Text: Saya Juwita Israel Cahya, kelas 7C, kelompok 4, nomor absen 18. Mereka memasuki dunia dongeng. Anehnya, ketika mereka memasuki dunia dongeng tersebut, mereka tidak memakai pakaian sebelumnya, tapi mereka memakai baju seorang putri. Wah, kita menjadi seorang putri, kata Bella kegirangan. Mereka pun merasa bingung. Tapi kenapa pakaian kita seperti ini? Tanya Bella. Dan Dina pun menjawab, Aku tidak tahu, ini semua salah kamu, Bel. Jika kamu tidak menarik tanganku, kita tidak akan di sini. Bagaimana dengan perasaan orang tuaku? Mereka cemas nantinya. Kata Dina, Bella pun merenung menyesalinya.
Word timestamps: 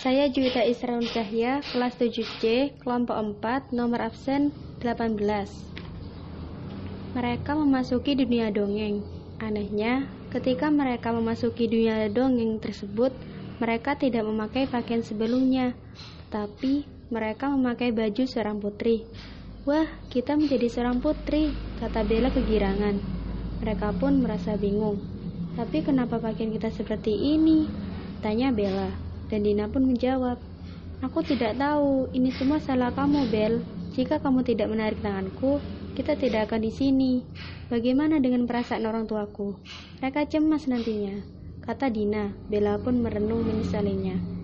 Saya 0.00 0.32
Juwita 0.32 0.64
Israel 0.64 1.04
Cahya, 1.04 1.60
kelas 1.60 1.92
7C, 2.00 2.72
kelompok 2.80 3.20
4, 3.44 3.76
nomor 3.76 4.08
absen 4.08 4.48
18. 4.80 5.20
Mereka 7.12 7.52
memasuki 7.52 8.16
dunia 8.16 8.48
dongeng. 8.48 9.04
Anehnya, 9.44 10.08
ketika 10.32 10.72
mereka 10.72 11.12
memasuki 11.12 11.68
dunia 11.68 12.08
dongeng 12.08 12.56
tersebut, 12.64 13.12
mereka 13.60 13.92
tidak 13.92 14.24
memakai 14.24 14.64
pakaian 14.64 15.04
sebelumnya, 15.04 15.76
tapi 16.32 16.88
mereka 17.12 17.52
memakai 17.52 17.92
baju 17.92 18.24
seorang 18.24 18.56
putri. 18.56 19.04
Wah, 19.68 19.84
kita 20.08 20.32
menjadi 20.32 20.80
seorang 20.80 21.04
putri, 21.04 21.52
kata 21.76 22.08
Bella 22.08 22.32
kegirangan. 22.32 22.96
Mereka 23.60 24.00
pun 24.00 24.24
merasa 24.24 24.56
bingung. 24.56 24.96
Tapi 25.60 25.84
kenapa 25.84 26.16
pakaian 26.16 26.48
kita 26.56 26.72
seperti 26.72 27.36
ini? 27.36 27.68
Tanya 28.24 28.48
Bella. 28.48 29.09
Dan 29.30 29.46
Dina 29.46 29.70
pun 29.70 29.86
menjawab, 29.86 30.42
Aku 31.00 31.24
tidak 31.24 31.56
tahu, 31.56 32.12
ini 32.12 32.28
semua 32.34 32.60
salah 32.60 32.92
kamu, 32.92 33.30
Bel. 33.32 33.64
Jika 33.96 34.20
kamu 34.20 34.44
tidak 34.44 34.68
menarik 34.68 35.00
tanganku, 35.00 35.56
kita 35.96 36.18
tidak 36.18 36.50
akan 36.50 36.60
di 36.60 36.72
sini. 36.74 37.12
Bagaimana 37.72 38.20
dengan 38.20 38.44
perasaan 38.44 38.84
orang 38.84 39.08
tuaku? 39.08 39.56
Mereka 40.02 40.28
cemas 40.28 40.68
nantinya. 40.68 41.24
Kata 41.64 41.88
Dina, 41.88 42.36
Bella 42.50 42.76
pun 42.82 43.00
merenung 43.00 43.46
menyesalinya. 43.46 44.39